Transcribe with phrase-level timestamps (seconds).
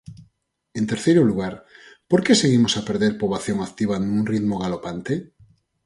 [0.79, 1.53] En terceiro lugar,
[2.09, 5.13] ¿por que seguimos a perder poboación activa nun ritmo galopante?